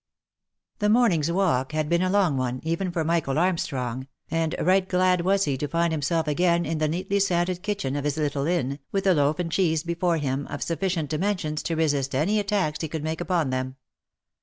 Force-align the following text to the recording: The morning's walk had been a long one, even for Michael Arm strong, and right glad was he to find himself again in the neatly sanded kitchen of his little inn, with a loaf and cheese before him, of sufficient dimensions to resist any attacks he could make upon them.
The 0.79 0.89
morning's 0.89 1.31
walk 1.31 1.73
had 1.73 1.87
been 1.87 2.01
a 2.01 2.09
long 2.09 2.35
one, 2.35 2.59
even 2.63 2.91
for 2.91 3.03
Michael 3.03 3.37
Arm 3.37 3.59
strong, 3.59 4.07
and 4.31 4.55
right 4.59 4.89
glad 4.89 5.21
was 5.21 5.43
he 5.45 5.59
to 5.59 5.67
find 5.67 5.93
himself 5.93 6.27
again 6.27 6.65
in 6.65 6.79
the 6.79 6.87
neatly 6.87 7.19
sanded 7.19 7.61
kitchen 7.61 7.95
of 7.95 8.03
his 8.05 8.17
little 8.17 8.47
inn, 8.47 8.79
with 8.91 9.05
a 9.05 9.13
loaf 9.13 9.37
and 9.37 9.51
cheese 9.51 9.83
before 9.83 10.17
him, 10.17 10.47
of 10.47 10.63
sufficient 10.63 11.11
dimensions 11.11 11.61
to 11.61 11.75
resist 11.75 12.15
any 12.15 12.39
attacks 12.39 12.81
he 12.81 12.87
could 12.87 13.03
make 13.03 13.21
upon 13.21 13.51
them. 13.51 13.75